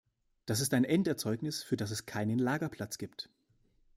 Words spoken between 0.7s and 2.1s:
ein Enderzeugnis, für das es